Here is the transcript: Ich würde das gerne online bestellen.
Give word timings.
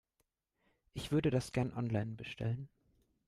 Ich 0.95 1.11
würde 1.11 1.29
das 1.29 1.51
gerne 1.51 1.75
online 1.75 2.15
bestellen. 2.15 2.69